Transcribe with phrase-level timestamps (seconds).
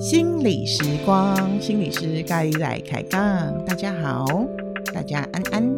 [0.00, 3.64] 心理时光，心理师咖喱来开杠。
[3.66, 4.26] 大家好，
[4.94, 5.70] 大家安安，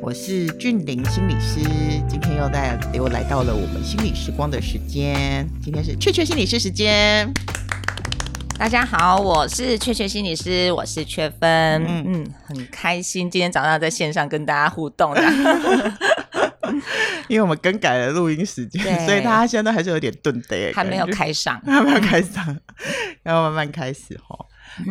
[0.00, 1.60] 我是俊玲心理师。
[2.08, 5.46] 今天又带又来到了我们心理时光的时间。
[5.62, 7.32] 今天是雀雀心理师时间。
[8.58, 11.48] 大家好，我是雀雀心理师，我是雀芬。
[11.86, 15.22] 嗯嗯，很开心今天早上在线上跟大家互动的。
[17.28, 22.56] 因为我们更改了录音时间，所以他现在还是有点顿的，还没有开嗓， 还没有开嗓，
[23.22, 24.36] 要慢慢开始哈。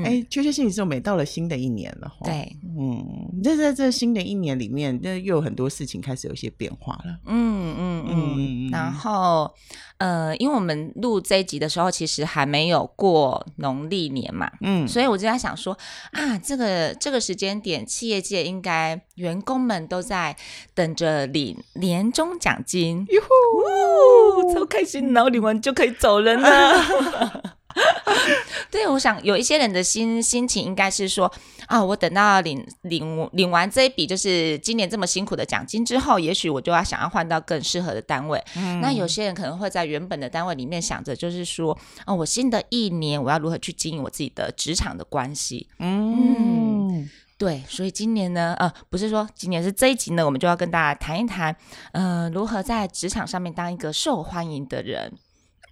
[0.04, 2.18] 哎、嗯，雀雀心理师，我们也到了新的一年了哈。
[2.24, 7.20] 对，嗯，在在这新的一年里面，那又有很多事情开始有一些变化了。
[7.26, 8.70] 嗯嗯嗯，嗯。
[8.72, 9.54] 然后，
[9.98, 15.78] 呃，因为我们录这一集的时候，其实还没有过农历年嘛，嗯，所以我就在想说，
[16.12, 20.36] 啊，这个这个时间点，企业界应该员工们都在
[20.74, 27.57] 等着领年终奖金，哟呼，超开心，然后领完就可以走人了。
[28.72, 31.32] 对，我想有一些人的心心情应该是说
[31.68, 38.44] 啊，我等到领领领完这一笔就是今年这么辛苦的奖金之后，也许我就要想要换到更适合的单位。
[38.56, 45.70] 嗯，那有些人可能会在原本的单位里面想着，就是说，哦，我新的一年我要如何去经营我自己的职场的关系。
[45.80, 51.56] 嗯，嗯，对，所以今年呢，呃，不是说今年是这一集呢，我们就要跟大家谈一谈，
[51.94, 55.14] 呃，如何在职场上面当一个受欢迎的人。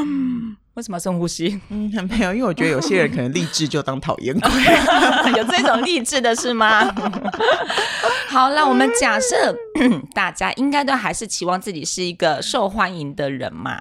[0.75, 1.61] 为什么深呼吸？
[1.69, 4.51] 嗯，没有，因为我觉得有些人可能立志就当讨厌鬼，
[5.39, 6.93] 有这种励志的是吗？
[8.29, 9.57] 好，那我们假设
[10.13, 13.81] 大家应该都还是期望自己是一个受欢迎的人嘛？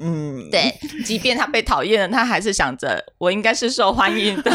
[0.00, 4.50] 嗯，对，即便他被讨厌了，他还是想着我应该是受欢迎的，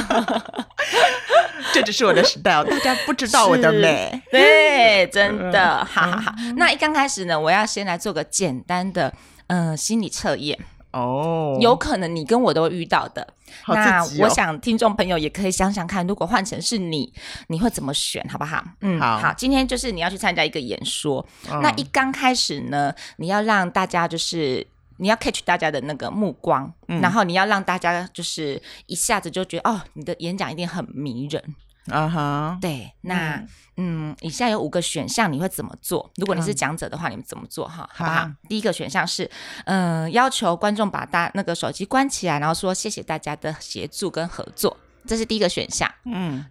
[1.73, 4.21] 这只是我的 style，大家不知道我的美。
[4.29, 6.33] 对，真的，好好好。
[6.57, 9.13] 那一刚开始呢，我要先来做个简单的
[9.47, 10.59] 呃心理测验。
[10.91, 13.21] 哦，有可能你跟我都遇到的。
[13.67, 17.13] 哦、那我想听众朋友也可以想想看，如果换成是你，
[17.47, 18.63] 你会怎么选，好不好？
[18.79, 19.17] 嗯，好。
[19.17, 24.65] 好，今天就是你要去参加一个演说，嗯、那一刚开始呢，你要让大家就是
[24.97, 31.43] 你要 catch 大家的那个目光，嗯、然后你要让大家就是一下子就觉得哦，你的演讲一定很迷人。
[31.91, 32.61] 啊哈，uh huh.
[32.61, 33.35] 对，那
[33.75, 36.09] 嗯，嗯，以下有五个选项，你会怎么做？
[36.15, 37.67] 如果你是讲者的话，嗯、你们怎么做？
[37.67, 38.35] 哈，好不好？Uh.
[38.47, 39.29] 第一个选项是，
[39.65, 44.75] 嗯、呃，要求观众把大那个手机关起来，然后说谢谢大家的协助跟合作，
[45.05, 45.91] 这是第一个选项。
[46.05, 46.45] 嗯。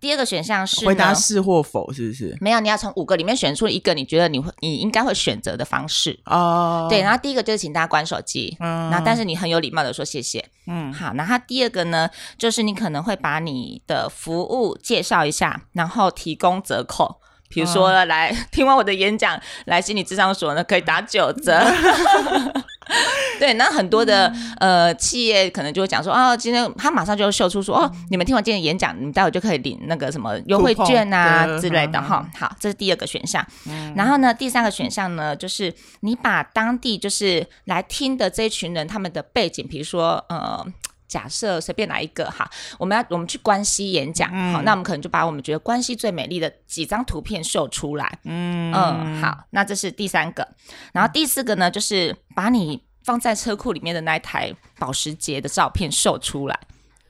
[0.00, 2.36] 第二个选项是回答是或否，是不是？
[2.40, 6.86] 没有，你要从五个里面选出一个你觉得你会你应该会选择的方式哦。
[6.88, 11.12] 对，然后第一个就是请大家关手机，嗯，然后但是你很有礼貌的说谢谢，嗯，好。
[11.14, 17.16] 然后第二个呢，就是你可能会把你的服务介绍一下，然后提供折扣，
[17.48, 21.60] 比如说、嗯、来 听完我的演讲，来心理智商所呢可以打九折。
[23.38, 24.28] 对，那很多的、
[24.60, 32.26] 嗯、呃企业可能就会讲说，哦，今天他马上就要秀出说，哦，你们听完今天演讲，你们待会就可以领那个什么优惠券啊之类的哈。
[32.38, 33.44] 好，这是第二个选项。
[33.68, 40.64] 嗯、然后呢，第三个选项呢，就是你把当地就是来听的这一群人他们的背景，比如说呃，
[41.06, 48.18] 假设随便来一个哈，我们要我们去关西演讲，嗯、好，那我们可能就把我们觉得关西最美丽的几张图片秀出来。
[48.24, 50.46] 嗯嗯，好，那这是第三个。
[50.92, 52.82] 然后第四个呢，就是把你。
[53.06, 56.58] 放在车库里面的那一台保时捷的照片秀出来，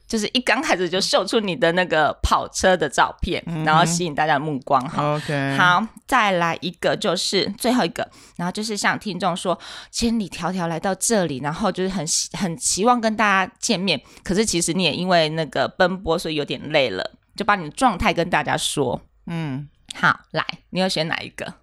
[0.07, 4.81] 就是一刚开始就秀出你的那个跑车的照片，嗯、然后吸引大家的目光。
[4.87, 5.57] 哈，Okay.
[5.57, 9.59] 好，再来一个就是最后一个，然后就是向听众说
[9.91, 19.01] 千里迢迢来到这里，然后就是很很期望跟大家见面，可是其实你也因为那个奔波，所以有点累了，就把你的状态跟大家说。
[19.25, 21.53] 嗯，好，来，你要选哪一个？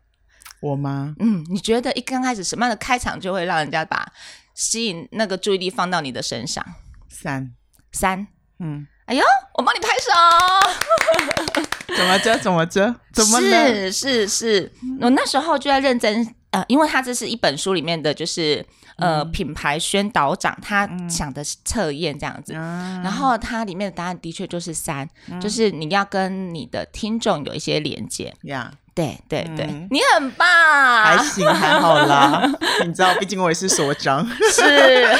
[0.61, 1.15] 我吗？
[1.19, 4.13] 嗯，你觉得一刚开始什么样的开场就会让人家把
[4.55, 6.65] 吸引那个注意力放到你的身上？
[7.09, 7.55] 三
[7.93, 8.27] 三，
[8.61, 9.23] 嗯，哎呦，
[9.55, 11.65] 我帮你拍手。
[11.97, 12.37] 怎么着？
[12.39, 12.95] 怎么着？
[13.13, 13.41] 怎么？
[13.41, 18.65] 是是是，我那时候就在认真呃，因为他这是一本书里面的就是
[18.97, 28.71] 呃、嗯、品牌宣导长他想的测验这样子，嗯、然后它里面的答案的确就是三，嗯、就是你要跟你的听众有一些连接呀。
[28.73, 32.49] 嗯对对对，嗯、你很棒，还行还好啦。
[32.87, 34.25] 你知道，毕竟我也是所长。
[34.53, 35.19] 是，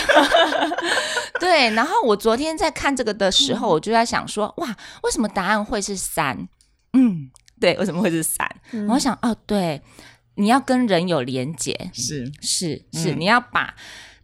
[1.41, 1.71] 对。
[1.71, 4.69] 然后我昨天在看这个的时候，我就在想说，哇，
[5.03, 6.47] 为什么答案会是三？
[6.93, 7.29] 嗯，
[7.61, 8.49] 对，为什么会是三？
[8.71, 9.83] 嗯、我想，哦，对，
[10.35, 13.75] 你要跟人有连结，是是是，你要把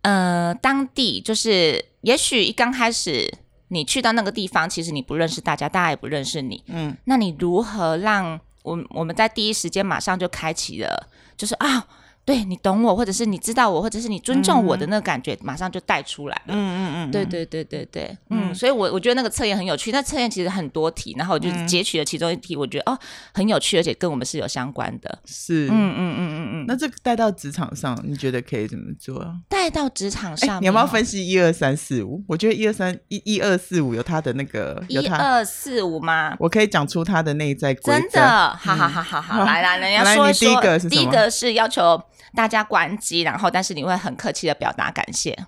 [0.02, 3.32] 呃当地就是，也许一刚开始。
[3.72, 11.86] 你去到那个地方，其实你不认识大家，大家也不认识你，嗯，那你如何让我我们在第一时间马上就开启了，就是啊。
[12.30, 16.54] 对，你懂我，或者是你知道我，或者是你尊重我的那个感觉，嗯、马上就带出来了。
[16.54, 19.90] 嗯嗯嗯，对对对对对，嗯，嗯所以我我觉得那个测验很有趣。
[19.90, 22.98] 那测验其实很多题，然后我就截取了其中一题，我觉得、嗯、哦
[23.34, 25.18] 很有趣，而且跟我们是有相关的。
[25.24, 26.64] 是，嗯嗯嗯嗯嗯。
[26.68, 29.26] 那这个带到职场上，你觉得可以怎么做？
[29.48, 32.22] 带到职场上，你要不要分析一二三四五？
[32.28, 36.36] 我觉得一二三一一二四五有它的那个一二四五吗？
[36.38, 38.00] 我可以讲出它的内在规则。
[38.00, 42.00] 真的，好好好好好，来来，人家说说，第一个是第一个是要求。
[42.34, 45.38] 大家关机，然后但是你会很客气的表达感谢。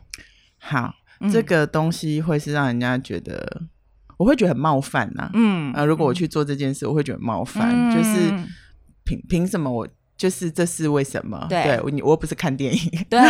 [0.58, 3.62] 好，嗯、这个东西会是让人家觉得，
[4.16, 5.30] 我会觉得很冒犯呐、啊。
[5.34, 8.30] 嗯，呃，如果我去做这件事，嗯、我会觉得冒犯，嗯、就是
[9.04, 11.46] 凭凭什么我就是这是为什么？
[11.48, 13.06] 对，你我我又不是看电影。
[13.08, 13.18] 对。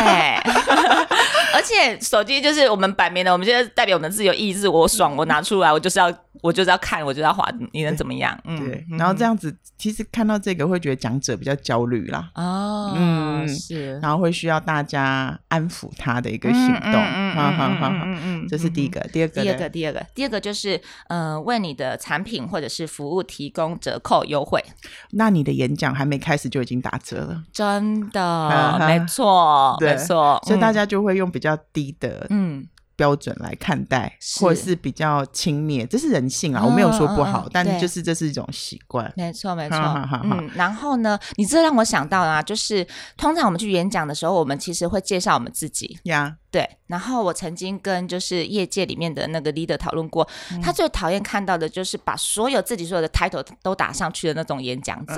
[1.55, 4.67] 而且手机就是我们摆明了，我们现在代表我们的自由意志。
[4.67, 8.39] 我爽，我拿出来，我就是要，我就是要看，我就是要滑，你能怎么样？
[8.45, 8.87] 嗯，对。
[8.97, 12.31] 然后这样子，其实看到这个会觉得讲者比较焦虑啦。
[12.37, 13.99] 哦，嗯，是。
[13.99, 16.93] 然后会需要大家安抚他的一个行动。
[16.93, 24.65] 嗯嗯嗯嗯，这是第一个，第二个，第二个，第二个，第二个就是，呃，为你的产品或者是服务提供折扣优惠。
[25.11, 27.43] 那你的演讲还没开始就已经打折了？
[27.53, 30.41] 真的，没错，没错。
[30.47, 31.33] 所以大家就会用。
[31.33, 32.63] 比较低的嗯
[33.03, 39.13] 标准来看待，或者是比较轻蔑，这是人性啊，我没有说不好，但就是这是一种习惯。
[39.17, 39.77] 没错，没错。
[40.23, 46.37] 嗯，然后呢，你这让我想到啊，就是通常我们去演讲的时候，我们其实会介绍我们自己呀。
[46.53, 50.29] 对，然后我曾经跟就是业界里面的那个 leader 讨论过，
[50.63, 55.17] 他最讨厌看到的就是把所有自己所有的 title 都打上去的那种演讲者，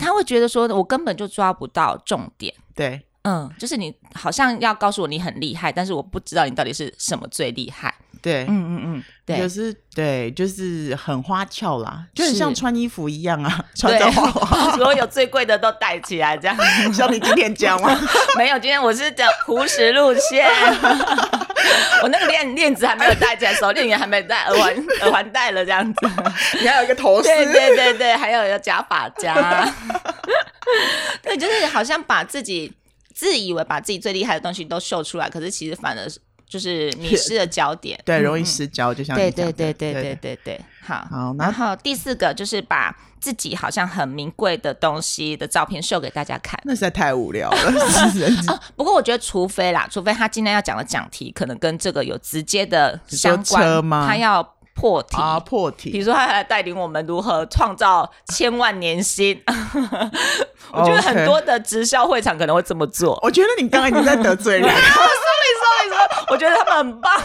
[0.00, 2.52] 他会觉得说我根本就抓不到重点。
[2.74, 3.06] 对。
[3.24, 7.94] 嗯，就是你好像要告诉我你很厉害，但是我不知道你到底是什么最厉害。
[8.20, 16.56] 对，嗯嗯嗯，对，就是对，就是很花俏啦，就很像穿衣服一样啊，穿着花花， 所有最贵的都戴起来，这样。
[16.92, 17.98] 像你今天讲吗？
[18.36, 20.46] 没有，今天我是讲朴实路线。
[22.02, 26.10] 我那个链链子还没有戴起来，手链也还没戴，耳环耳环戴了这样子。
[26.60, 29.66] 你还有一个头饰，对对对对，还有一个假发夹。
[31.22, 32.70] 对，就是好像把自己。
[33.14, 36.06] 自以为把自己最厉害的东西都秀出来，可是其实反而
[36.46, 40.14] 就是迷失了焦点，对，容易失焦，就像对对对对对。
[40.16, 47.72] 对对，好，好，然后第四个就是把自己好像很名贵的东西的照片秀给大家看，那实在太无聊了。
[48.76, 54.54] 不过我觉得，除非啦，除非他今天要讲的讲题可能跟这个有直接的相关，他要。
[54.74, 55.90] 破题啊，破题！
[55.90, 59.40] 比如说，他来带领我们如何创造千万年薪。
[60.72, 63.18] 我觉得很多的直销会场可能会这么做。
[63.22, 64.66] 我觉得你刚刚已经在得罪人。
[64.68, 67.12] Sorry，Sorry，Sorry，我觉得他们很棒。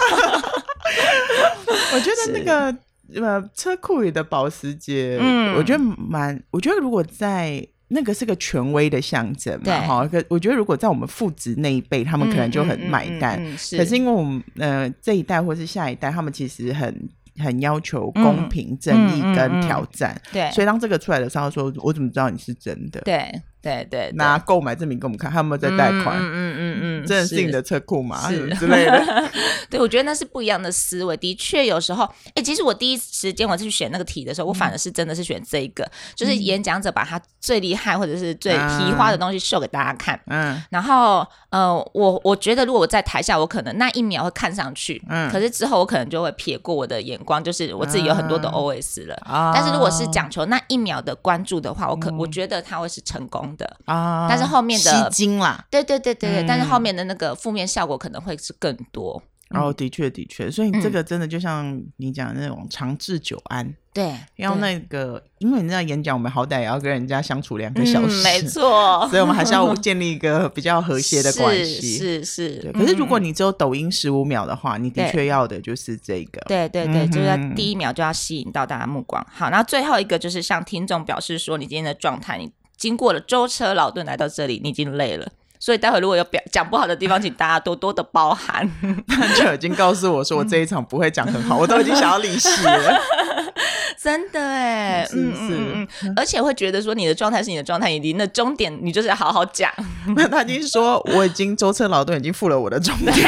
[1.93, 2.75] 我觉得那个
[3.19, 10.05] 呃车库里的保时捷，嗯，我觉得蛮，我觉得如果在那个是个权威的象征嘛，哈。
[10.05, 13.43] 可我觉得如果在我们父子那一辈，他们可能就很买单。
[13.75, 17.09] 可是因为我们呃这一代或是下一代，他们其实很。
[17.39, 23.01] 很要求公平、正义跟挑战，对，所以当这个出来的时候，说我怎么知道你是真的？
[23.01, 23.41] 对。
[23.61, 26.17] 对对，拿购买证明给我们看，他有没有在贷款？
[26.17, 28.29] 嗯嗯嗯嗯，这是你的车库嘛？
[28.29, 29.29] 是 之类的。
[29.69, 31.17] 对，我觉得那是不一样的思维。
[31.17, 32.03] 的确，有时候，
[32.35, 35.85] 哎，其实我第一时间我去选那个题的时候，我反而是真的是选这一个，
[36.15, 40.19] 就是演讲者把他最厉害或者是最提花的东西秀给大家看。
[40.27, 40.61] 嗯。
[40.69, 45.29] 然后，呃，我我觉得如果我在台下，我可能那一秒会看上去，嗯。
[45.29, 49.15] 可是之后我可能就会撇过我的眼光，就是我自己有很多的 OS 了。
[49.25, 49.51] 啊。
[49.53, 53.48] 但是如果是讲求那一秒的关注的话，我可我觉得他会是成功。
[53.57, 53.77] 的。
[53.85, 59.21] 啊，但是后面的吸睛啦，对对对对对，嗯、但是后面的那个负面效果可能会是更多。
[59.49, 72.71] 然后、的确的确，所以这个真的就像你讲的那种长治久安，嗯、对，要那个，因为你知道演讲，我们好歹也要跟人家相处两个小时，嗯、没 错，所以我们还是要 建立一个比较和谐的关系，是是。
[72.75, 79.25] 可是如果你只有抖音十五秒的话，你的确要的就是这个，对对对，就是要第一秒就要吸引到大家目光。
[79.31, 82.51] 好，然后最后一个就是向听众表示说，你今天的状态，你。
[82.79, 85.27] 经过了舟车劳顿来到这里，你已经累了，
[85.59, 88.67] 所以待会如果有表讲不好的地方，请大家多多的包涵。
[89.05, 93.01] 他就已经告诉我说，我这一场不会讲很好， 我都已经想要离席了。
[94.01, 99.69] 真的哎，是是嗯，嗯，而且会觉得说你的状态是你的状态，你离那终点你就是要好好讲。
[100.15, 103.13] 那他已经说我已经舟车劳顿已经付了我的终点。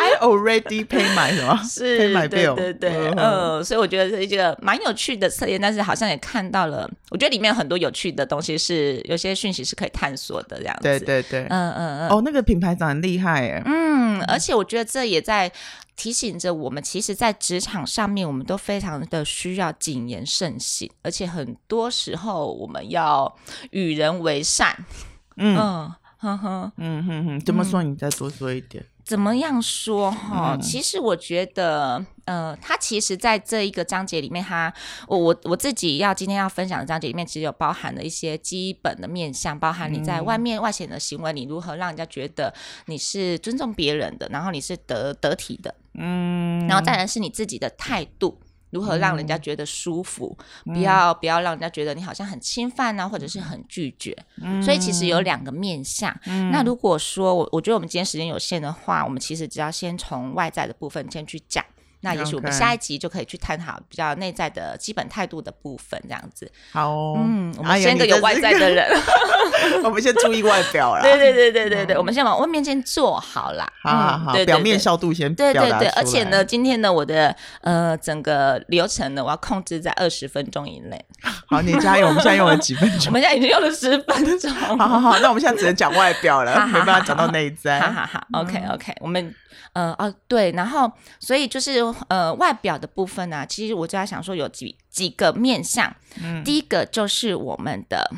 [0.00, 1.60] I already pay my 什么？
[1.64, 2.54] 是，pay my bill。
[2.54, 10.82] 对对对，嗯，所以我觉得是一个蛮有趣的测验，但是好像也看到了，我觉得里面有很多有趣的东西，是有些讯息是可以探索的，这样子。
[10.82, 12.08] 对对对，嗯嗯嗯。
[12.08, 13.62] 哦，那个品牌长很厉害哎。
[13.66, 15.50] 嗯，而且我觉得这也在
[15.96, 23.36] 提醒着我们，其实，在职场上面，我们都非常的需要谨言慎行，而且很多时候我们要
[23.70, 24.74] 与人为善。
[25.36, 27.82] 嗯嗯哼哼嗯哼哼，怎么说？
[27.82, 28.84] 你再多说一点。
[29.10, 30.54] 怎么样说哈？
[30.54, 34.72] 嗯、其实我觉得，呃，他其实在这一个章节里面，他
[35.08, 42.54] 我我我自己要今天要分享的章节里面，其实有包含了一些基本的面向，包含你在外面外显的行为，你如何让人家觉得
[42.86, 48.38] 你是尊重别人的，然后你是得得体的，嗯，然后再来是你自己的态度。
[48.70, 50.36] 如何让人家觉得舒服？
[50.64, 54.16] 嗯、不要不要让人家觉得你好像很侵犯啊，或者是很拒绝。
[54.42, 56.16] 嗯、所以其实有两个面向。
[56.26, 61.64] 嗯、那如果说我我觉得我们今天时间有限的话，我们其实只要先从外在的部分先去讲。
[62.02, 66.50] 那也许我们下一集就可以去探讨比较内在的基本态度的部分，这样子。
[66.72, 68.90] 好、哦，嗯，我们先个有外在的人
[69.84, 71.02] 我们先注意外表啦。
[71.02, 73.70] 对对对对对对，我们先把外面先做好啦。
[73.82, 81.04] 好好好，表面效度先对对对，而且呢，今天呢，我的呃整个流程呢，我要控制在二十分钟以内。
[81.48, 82.06] 好，你加油！
[82.06, 83.08] 我们现在用了几分钟？
[83.08, 84.50] 我们现在已经用了十分钟。
[84.52, 87.80] 好好好，那我们现在只能讲外表了，没办法讲到内在。
[87.80, 89.34] 好好好，OK OK，我们。
[89.72, 98.10] 呃哦对，然后所以就是呃外表的部分呢、啊，其实我就在想说有几几个面相，嗯，第一个就是我们的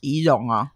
[0.00, 0.72] 仪容啊，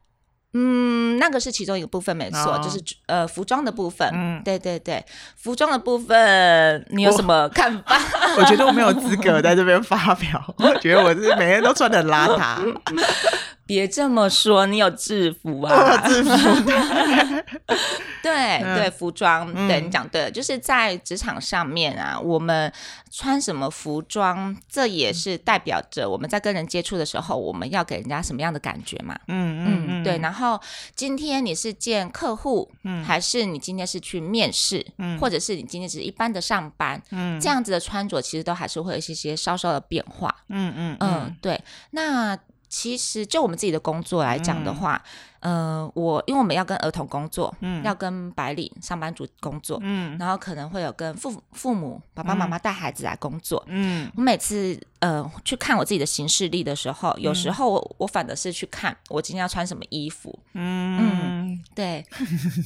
[0.52, 5.04] 嗯，那个是其中一个部分没错，哦、就是呃服装的部分，嗯，对对对，
[5.36, 7.96] 服装的部分你有什么看法？
[8.36, 12.76] 我， 我觉得我没有资格在这边发表，我觉得我是每天都穿得很邋遢。
[13.66, 15.96] 别这么说，你有制服啊？
[16.08, 16.30] 制服，
[18.22, 22.72] 对对，服装，对你讲对了，就是在职场上面啊，我们
[23.10, 29.18] 穿什么服装，这也是代表着我们在跟人接触的时候，我们要给人家什么样的感觉嘛？
[29.28, 30.18] 嗯嗯嗯，对。
[30.18, 30.60] 然后
[30.94, 41.60] 今天你是见客户，嗯，还是你今天是去面试，嗯，或者是你今天只是一般的上班，嗯，这样子的穿着其实都还是会有一些些稍稍的变化，嗯嗯嗯，对。
[41.90, 42.38] 那
[42.72, 45.00] 其实，就我们自己的工作来讲的话，
[45.40, 62.02] 嗯、呃，我因为我们要跟儿童工作，嗯，要跟白领上班族工作，嗯，然后可能会有跟父父母爸爸妈妈带孩子来工作，嗯，我每次呃去看我自己的行事历的时候，有时候我，我反的是去看我今天要穿什么衣服，嗯，嗯，对，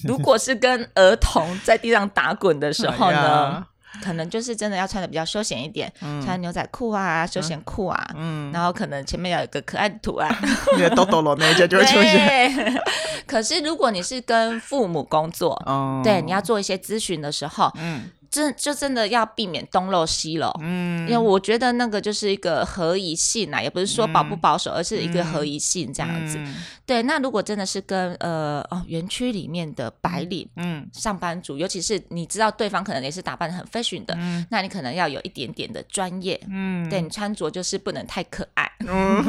[0.05, 3.67] 如果是跟儿童在地上打滚的时候呢？
[4.03, 10.35] 可能就是真的要穿的比较休闲一点，嗯、穿牛仔裤啊、休闲裤啊，嗯，然后可能前面要有一个可爱的图案，
[10.77, 12.81] 你的豆豆罗那一件就会出现。
[13.27, 18.11] 可是如果你是跟父母工作，嗯、对，你要做一些咨询的时候，嗯。
[18.37, 26.37] 真就真的要避免东漏西漏，嗯，因为我觉得那个就是一个合宜性啊，也不是说保不保守，嗯、而是一个合宜性这样子。
[26.39, 39.25] 嗯、对，那如果真的是跟呃哦园区里面的白领，嗯，上班族，尤其是你知道对方可能也是打扮的很 fashion 的，嗯，那你可能要有一点点的专业，嗯，对你穿着就是不能太可爱，嗯，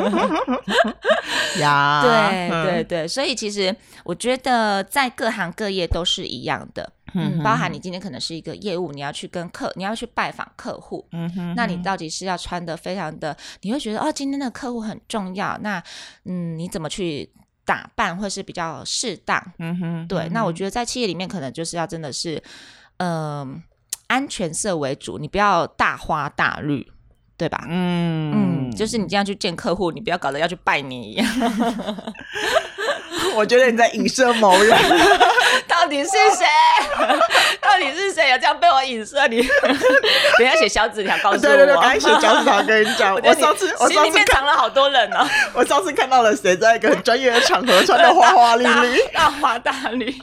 [1.62, 3.74] 呀，对对对，所以其实
[4.04, 6.92] 我觉得在各行各业都是一样的。
[7.14, 15.82] 嗯，包含你今天可能是一个业务，你要去跟客，你要去拜访客户，嗯哼，那你到底是要穿的非常的，你会觉得哦，今天的客户很重要，那
[16.26, 17.30] 嗯，你怎么去
[17.66, 19.42] 打扮会是比较适当？
[19.60, 22.42] 嗯哼，对，那我觉得在企业里面可能就是要真的是，
[22.98, 23.62] 嗯、呃，
[24.08, 26.92] 安全色为主，你不要大花大绿，
[27.38, 27.64] 对吧？
[27.70, 31.28] 嗯嗯，就是你这样去见客户，你不要搞得要去拜年一样。
[33.36, 34.74] 我觉得你在影射某人。
[35.68, 36.46] 到底是谁？
[37.62, 38.30] 到底是谁？
[38.32, 39.42] 有这样被我影射你？
[40.38, 41.38] 等下写小纸条告诉我。
[41.38, 43.14] 对对对，赶紧写小纸条跟你讲。
[43.14, 45.18] 我上次我心里面藏了好多人呢。
[45.54, 50.14] 我上次看到了谁在一个很专业的场合穿的花花绿绿、大花大绿，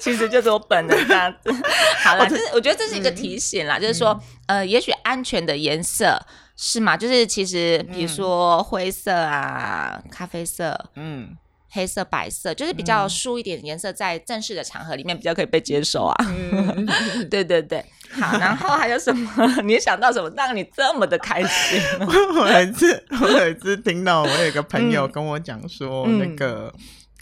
[0.00, 1.54] 其实就是我本人这样子。
[2.02, 6.20] 好了，就是我觉得这是一个提醒啦，就是说，呃，也许安全的颜色
[6.56, 6.96] 是吗？
[6.96, 11.36] 就是其实比如说灰色啊、咖啡色，嗯。
[11.68, 16.14] 黑色、白色，就是比较素一点的颜色，在正式的场合里面比较可以被接受啊。
[16.26, 16.86] 嗯、
[17.28, 19.46] 对对对，好，然后还有什么？
[19.62, 21.78] 你想到什么让你这么的开心？
[22.40, 26.72] 我有一次，我有一次听到我有一个朋友跟我讲说，嗯、那个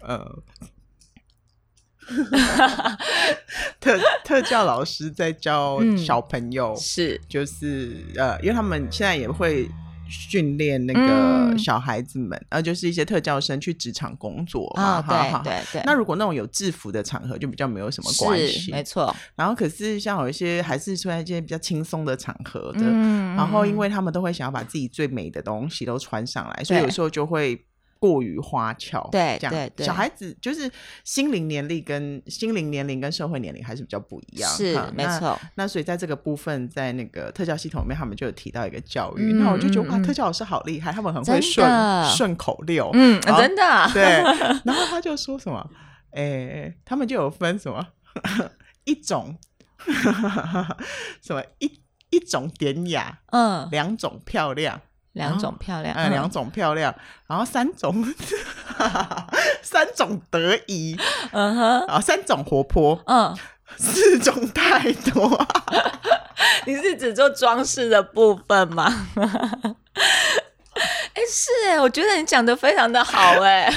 [0.03, 0.25] 呃，
[3.81, 9.69] 特特教老师在教小朋友，嗯、是就是呃，因为他们现在也会。
[10.07, 14.99] 训练那个小孩子们，呃、嗯，就是一些特教生去职场工作嘛。
[14.99, 15.83] 哦、对对对。
[15.87, 19.17] 那如果那种有制服的场合，就比较没有什么关系，没错。
[19.35, 27.65] 然后可是像有一些还是出现一些比较轻松的场合的，嗯、然后因为他们都会想要把自己最美的东西都穿上来，所以有时候就会。
[27.99, 29.09] 过于花俏。
[29.11, 30.71] 对，这样对对，小孩子就是
[31.05, 34.51] 心灵年龄跟心灵年龄跟社会年龄还是比较不一样。
[34.51, 35.39] 是，没错。
[35.55, 39.33] 那所以在这个部分，在那个特教系统里面，他们就有提到一个教育。
[39.35, 41.67] 那我就觉得哇，特教老师好厉害，他们很会顺
[42.17, 42.91] 顺口溜。
[42.95, 43.91] 嗯，真的。
[43.93, 44.03] 对。
[44.65, 45.71] 然后他就说什么？
[46.13, 47.87] 哎，他们就有分什么
[48.85, 49.37] 一种
[51.23, 51.81] 什么一。
[52.11, 54.81] 一种典雅，嗯，两种漂亮，
[55.15, 56.95] 两种漂亮，嗯，两种漂亮，
[57.27, 58.05] 然后三种，
[59.63, 60.97] 三种得意，
[61.33, 63.37] 嗯哼，然后三种活泼，嗯，
[63.77, 65.47] 四种太多。
[66.67, 69.09] 你是指做装饰的部分吗？
[71.15, 73.71] 哎，是哎，我觉得你讲的非常的好， 哎，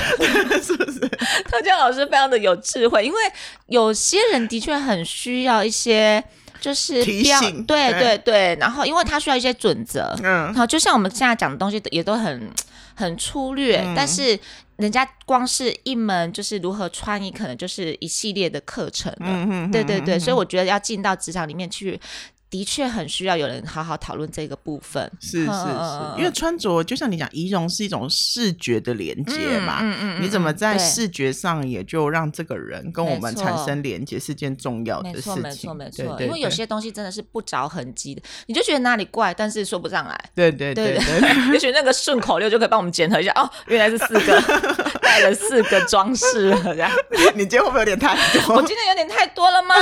[0.61, 0.99] 是不是？
[1.45, 3.19] 特教老师非常的有智慧，因为
[3.67, 6.23] 有些人的确很需要一些。
[6.67, 8.17] 就是提醒，对对。
[8.17, 12.51] 对，然后因为它需要一些准则，嗯，好，就像我们现在讲的东西也都很
[12.93, 14.37] 很粗略，嗯，但是
[14.75, 21.99] 人家光是一门就是如何穿衣，可能就是一系列的课程，嗯嗯，对对对，所以我觉得要进到职场里面去。
[22.49, 44.41] 的确很需要有人好好讨论这个部分，是是是，因为穿着就像你讲，仪容是一种视觉的连接嘛，嗯嗯，你怎么在视觉上也就让这个人跟我们产生连接，是件重要的事情，没错没错没错，因为有些东西真的是不着痕迹的，你就觉得哪里怪，但是说不上来，对对对对，也许 那个顺口溜就可以帮我们检核一下，哦，原来是四个
[45.07, 46.91] 带了四个装饰，这样，
[47.33, 48.55] 你今天会不会有点太多？
[48.57, 49.73] 我今天有点太多了吗？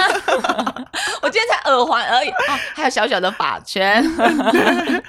[1.22, 2.32] 我今天才耳环而已。
[2.76, 4.04] 还有小小的发圈，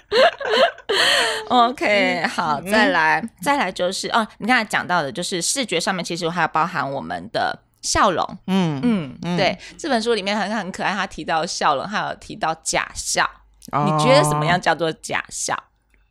[1.49, 13.29] OK，好，再来，再来就是哦，你刚才讲到的，就是视觉上面，其实还有包含我们的笑容，嗯嗯，嗯对，这本书里面很很可爱，他提到笑容，还有提到假笑，
[13.73, 15.55] 哦、你觉得什么样叫做假笑？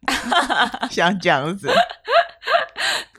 [0.91, 1.69] 像这样子。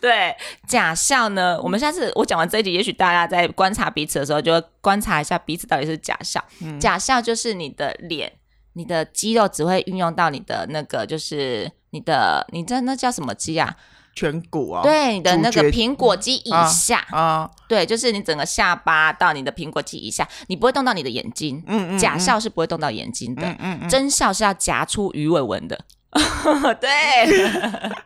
[0.01, 0.37] 对，
[0.69, 6.43] 假笑呢，我们下次我讲完这一集，也许大家在观察彼此的时候，就会观察一下彼此到底是假笑。
[6.61, 8.33] 嗯、假笑就是你的脸，
[8.75, 13.75] 你的肌肉只会运用到你的那个，就是你的，你这那叫什么肌啊？
[14.15, 14.83] 颧骨啊？
[14.83, 21.63] 对，你的那个苹果肌以下啊，啊对，就是你整个下巴到你的苹果肌以下，你不会动到你的眼睛。
[21.67, 23.43] 嗯，嗯，嗯假笑是不会动到眼睛的。
[23.47, 25.79] 嗯，嗯，嗯真笑是要夹出鱼尾纹的。
[26.81, 26.89] 对。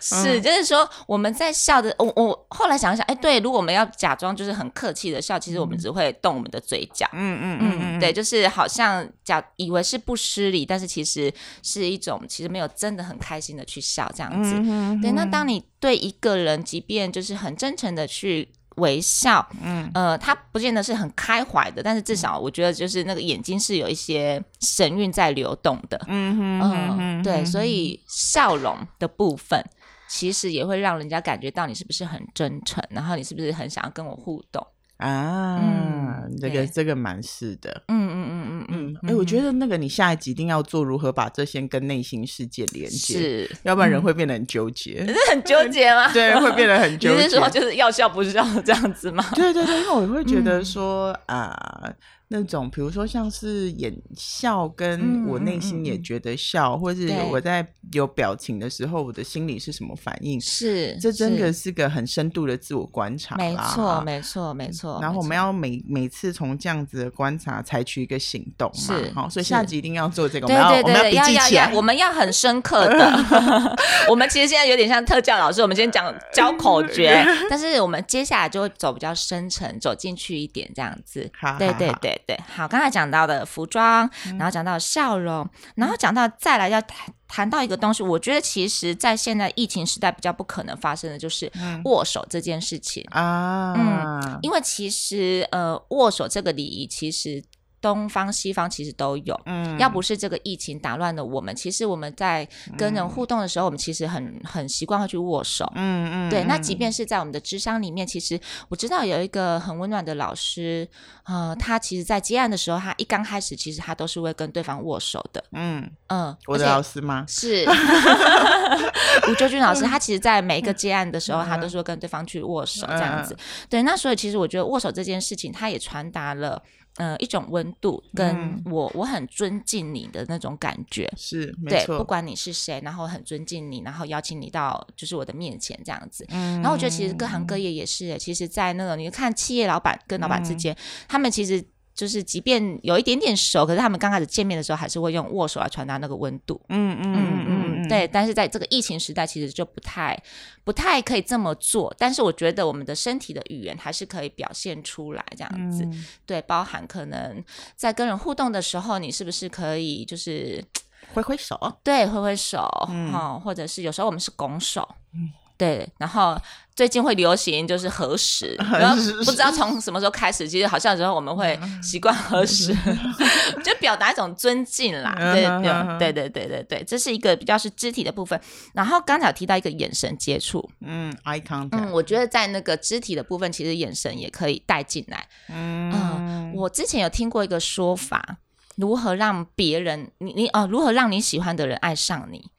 [0.00, 14.54] 是，就是说我们在笑的，我我后来想一想，哎，对，如果我们要假装就是很客气的笑，其实我们只会动我们的嘴角，嗯嗯嗯嗯，对，就是好像假以为是不失礼，但是其实是一种其实没有真的很开心的去笑这样子。
[15.00, 29.64] 对，那当你对一个人，即便就是很真诚的去微笑，嗯呃，他不见得是很开怀的，但是至少我觉得就是那个眼睛是有一些神韵在流动的，嗯嗯，对，所以笑容的部分。
[30.08, 34.62] 其实也会让人家感觉到你是不是很真诚，然后你是不是很想要跟我互动
[34.98, 35.58] 啊？
[35.58, 37.82] 嗯，这个这个蛮是的。
[37.88, 38.81] 嗯嗯嗯嗯嗯。
[39.06, 45.04] 哎，我觉得那个你下一集一定要做如何把这些跟内心世界连接，是，要不然人会变得很纠结。
[45.06, 46.12] 是很纠结吗？
[46.12, 47.22] 对，会变得很 纠结。
[47.22, 49.24] 你是说就是要笑不笑这样子吗？
[49.34, 51.92] 对对对，因为我会觉得说啊。
[52.32, 60.40] 那种，比如说像是演笑，跟我内心也觉得笑，嗯嗯嗯、或是我在有表情的时候，我的心里是什么反应？
[60.40, 63.36] 是，这真的是个很深度的自我观察。
[63.36, 64.98] 没错，没错，没错。
[65.02, 68.96] 然后我们要每每次从这样子的观察采取一个行动嘛。
[68.96, 70.46] 是，好，所以下集一定要做这个。
[70.46, 73.12] 对对对，要要要，我们要很深刻的。
[74.08, 81.30] 我们其实现在有点像特教老师，我们今天讲教口诀， 但是我们接下来就会走比较深层，走进去一点这样子。
[81.38, 82.21] 好，对对对。
[82.26, 84.08] 对，好，刚才讲到的服装，
[84.38, 91.50] 然后讲到笑容，嗯、然后讲到再来要谈谈到一个东西，我觉得其实，在现在疫情时代比较不可能发生的就是
[91.84, 97.42] 握手这件事情啊，嗯，因为其实呃，握手这个礼仪其实。
[97.82, 106.44] 东方西方其实都有，嗯，要不是这个疫情打乱了我们，其实我们在跟人互动的时候，嗯、我们其实很很习惯会去握手，嗯嗯，对。
[106.44, 110.88] 那即便是在我们的智商里面，其实我知道有一个很温暖的老师，
[111.24, 116.36] 呃，他其实，在接案的时候，他一刚开始其实他都是会跟对方握手的，嗯嗯。
[116.46, 117.24] 我的老师吗？
[117.26, 117.66] 是
[119.28, 123.36] 吴周军老师， 他其实，在每一个接案的时候，他都是会跟对方去握手这样子。
[123.68, 126.62] 对，那所以其实我觉得握手这件事情，他也传达了。
[126.96, 131.50] 呃，一种温度，跟我、嗯、我很尊敬你的那种感觉，是。
[131.66, 136.26] 对，不管你是谁，然后很尊敬你，然后邀请你到就是我的面前这样子。
[136.28, 140.76] 嗯，然后我觉得其实各行各业也是，其实，在那个你看企业老板跟老板之间，嗯、
[141.08, 146.60] 他们其实就是即便有一点点熟，可是他们刚开始见面的时候，还是会用握手来传达那个温度。
[146.68, 147.82] 嗯嗯嗯。
[147.82, 148.08] 嗯对。
[148.08, 150.20] 但是在这个疫情时代，其实就不太
[150.64, 151.94] 不太可以这么做。
[151.98, 155.84] 但是我觉得我们的身体的语言还是可以表现出来，这样子。
[155.84, 157.44] 嗯、对，包含可能
[157.76, 160.64] 在跟人互动的时候，你是不是可以就是
[161.12, 161.58] 挥挥手？
[161.82, 164.88] 对，挥挥手，嗯、哦，或者是有时候我们是拱手。
[165.14, 165.30] 嗯
[165.62, 166.36] 对，然后
[166.74, 172.74] 最近会流行就是合十，然后不知道从什么时候开始，其实好像有时候我们会习惯合十，
[173.62, 175.14] 就表达一种尊敬啦。
[175.16, 178.40] 对对对对对对，这是一个比较是肢体的部分。
[178.74, 185.28] 然后刚才有提到一个眼神接触，嗯，eye contact，嗯，我觉得在那个肢体的部分，其实眼神也可以带进来。
[185.48, 188.38] 嗯、呃，我之前有听过一个说法，
[188.74, 192.50] 如何让别人你你哦，如何让你喜欢的人爱上你。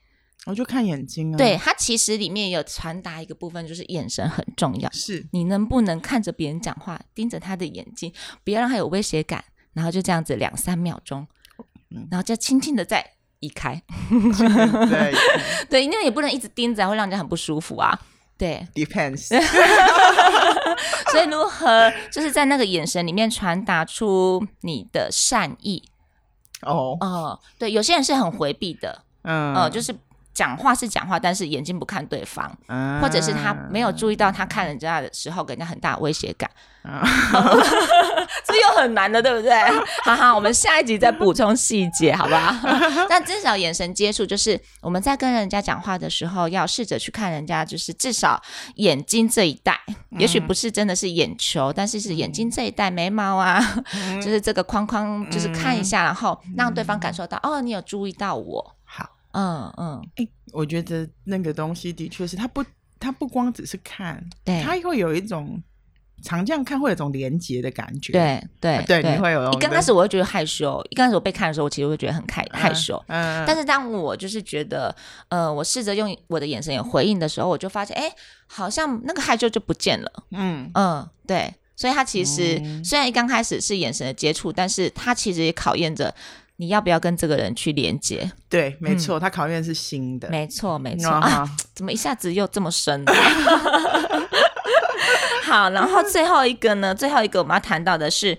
[0.46, 4.90] 我就看眼睛啊，对，他其实里面有传达一个部分，就是眼神很重要。
[4.92, 8.12] 是你能不能看着别人讲话，盯着他的眼睛，
[8.44, 11.26] 不要让他有威胁感，然后就这样子两三秒钟，
[11.90, 13.02] 嗯、然后就轻轻的再
[13.40, 13.82] 移开。
[14.10, 15.14] 对
[15.70, 17.98] 对，因为也不能一直盯着，会让人家很不舒服啊。
[18.36, 19.28] 对，depends。
[21.10, 25.82] 所以如何就是在那个眼神里面传达出你的善意？
[26.60, 29.96] 哦哦，对，有些人是很回避的，嗯、呃，就是。
[30.34, 36.50] 讲话是讲话，但是眼睛不看对方，啊、或者是他没有注意到他看人家的时候给人家很大的威胁感，
[36.82, 39.52] 这、啊、 又很难的，对不对？
[40.04, 42.68] 好好，我们下一集再补充细节，好不好？
[43.08, 48.42] 但至少眼神接触，就是我们在跟人家讲话的时候，要试着去看人家，就是至少
[48.76, 53.60] 眼睛这一带，嗯、也许不是真的是眼球，但是是眼睛这一带眉毛啊，
[53.94, 58.74] 嗯、就是这个框框，就是看一下，嗯、然后让对方感受到，嗯、哦，你有注意到我。
[59.34, 62.64] 嗯嗯，哎、我觉得那个东西的确是，它不，
[62.98, 65.60] 它不光只是看，对，它会有一种
[66.22, 69.52] 常这样看会有一种连接的感觉，对对对，你会有。
[69.52, 73.44] 一刚开始我会觉得害羞，一刚开始我被看的时候，我其实会觉得很害害羞，嗯，嗯。
[73.46, 74.94] 但是当我就是觉得，
[75.28, 78.14] 呃，我试着用我的眼神也回应的时候，我就发现，哎、欸，
[78.46, 80.70] 好像那个害羞就不见了，嗯。
[80.74, 86.14] 嗯，对，所以它其实、嗯、虽然一刚开始是眼神的接触，但是它其实也考验着。
[86.56, 88.30] 你要不要跟这个人去连接？
[88.48, 90.30] 对，没错，他考验是新的。
[90.30, 91.44] 没错，没错啊！
[91.74, 93.04] 怎么一下子又这么深？
[95.44, 96.94] 好，然后最后一个呢？
[96.94, 98.38] 最后一个我们要谈到的是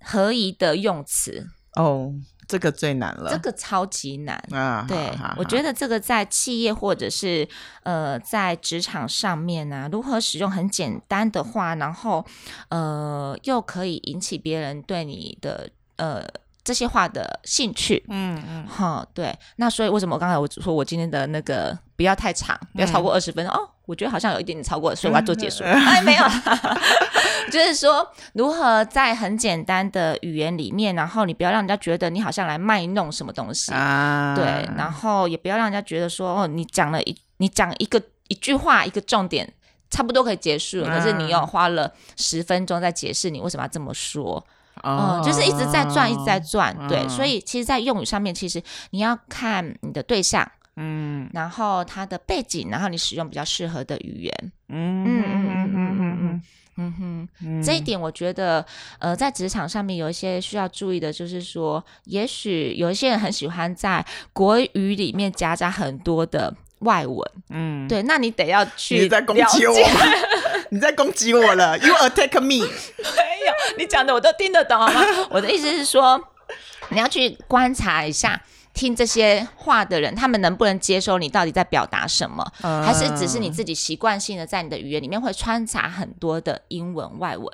[0.00, 1.46] 合宜的用词。
[1.76, 2.14] 哦，
[2.48, 4.86] 这个最难了，这个超级难啊！
[4.88, 7.46] 对，我觉得这个在企业或者是
[7.82, 12.24] 呃在职场上面呢，如何使用很简单的话，然后
[12.70, 16.26] 呃又可以引起别人对你的呃。
[16.64, 23.68] 这些话的兴趣，嗯嗯，好，对，那所以为什么我刚才我说我今天的那个不要太长，不要超过二十分钟、嗯、哦？
[23.84, 25.62] 我觉得好像有一点点超过，所以我要做结束。
[25.62, 26.24] 嗯、哎，没有，
[27.52, 39.52] 就是说如何在很简单的语言里面，然后你不要让人家觉得你好像来卖弄什么东西，啊、对，然后也不要让人家觉得说哦，你讲了一你讲一个一句话一个重点，
[39.90, 44.42] 差不多可以结束了，可是你又花了十分钟在解释你为什么要这么说。
[44.84, 46.76] 哦、嗯，就是一直在转，一直在转。
[46.88, 54.52] 对，所以其实，在用语上面，其实你要看你的对象，嗯，然后他的背景，然后你使用比较适合的语言。
[54.68, 56.42] 嗯嗯嗯嗯嗯嗯。
[56.76, 58.66] 嗯哼，这一点我觉得，
[58.98, 69.72] 呃，在职场上面有一些需要注意的，就是说，也许有一些人很喜欢在国语里面夹杂很多的外文，嗯，对，那你得要去你在攻击我。
[70.74, 72.68] 你在攻击我了， You attack me。
[73.78, 75.00] 你讲的我都听得懂好吗？
[75.30, 76.20] 我的意思是说，
[76.88, 87.48] 你要去观察一下，听这些话的人，他们能不能接收你到底在表达什么，嗯、还是只是你自己习惯性的在你的语言里面会穿插很多的英文外文？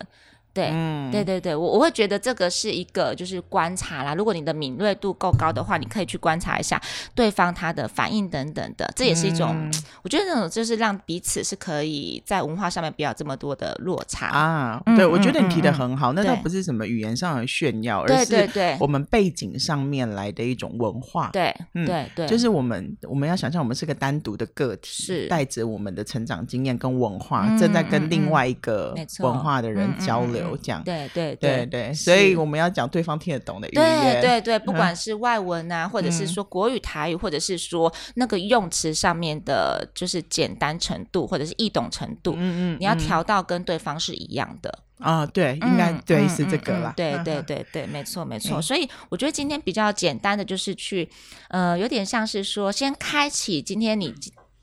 [0.52, 4.14] 对，嗯、对对对，我我会觉得这个是一个就是观察啦。
[4.14, 6.80] 如果你的敏锐度够高的话，你可以去观察一下
[7.14, 14.82] 对方他的反应等等的，这也是一种，嗯、我觉得那种就是让彼此是可以在文化上面不要这么多的落差啊。
[14.96, 18.48] 对，我觉得你提的很好，那倒不是什么语言上的炫耀，而是
[18.80, 21.30] 我们背景上面来的一种文化。
[21.32, 30.39] 对，嗯、对对，就是我们我们要想象我们是个单独的个体，是带着我们的成长经验跟文化，嗯、正在跟另外一个文化的人交流。
[30.40, 51.08] 有讲，对对对对，所以我们要讲对方听得懂的语言，对对对，不管是外文啊，或者是说国语台语，或者是说那个用词上面的，就是简单程度或者是易懂程度，嗯嗯，你要调到跟对方是一样的啊，对，应该对是这个啦，对对对对，没错没错，所以我觉得今天比较简单的就是去，
[51.48, 54.14] 呃，有点像是说先开启今天你。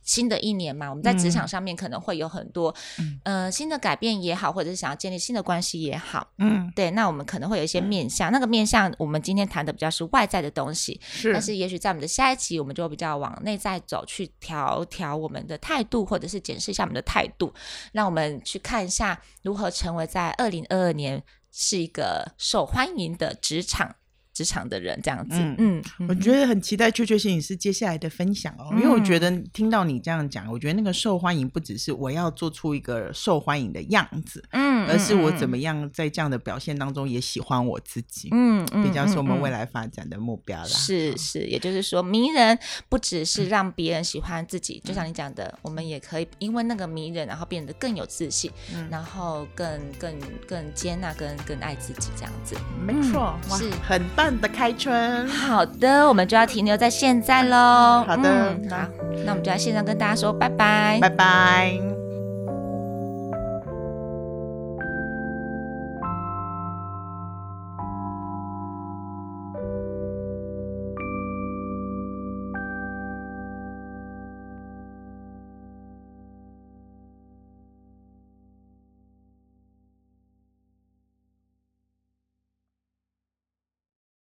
[0.07, 17.53] 新的一年嘛，我们在职场上面可能会有很多，嗯、呃，新的改变也好，或者是想要建立新的关系也好，嗯，对，那我们可能会有一些面向，嗯、那个面向我们今天谈的比较是外在的东西，是，但是也许在我们的下一期，我们就会比较往内在走，去调调我们的态度，或者是检视一下我们的态度，
[17.91, 23.93] 让我们去看一下如何成为在二零二二年是一个受欢迎的职场。
[24.37, 40.67] 职场的人这样子，嗯，嗯，我觉得很期待雀雀心理师接下来的分享哦，嗯、因为我觉得听到你这样讲，我觉得那个受欢迎不只是我要做出一个受欢迎的样子，嗯，而是我怎么样在这样的表现当中也喜欢我自己，嗯，比较是我们未来发展的目标啦。
[40.67, 50.15] 是是，也就是说，迷人不只是让别人喜欢自己，嗯、就像你讲的，我们也可以因为那个迷人，然后变得更有自信，嗯、然后更更
[50.47, 52.55] 更接纳，更更爱自己这样子。
[52.85, 54.26] 没错，嗯、是很棒。
[54.41, 58.03] 的开春，好的，我们就要停留在现在喽。
[58.07, 58.77] 好的，嗯、好，
[59.25, 61.96] 那我们就在线上跟大家说拜拜，拜拜。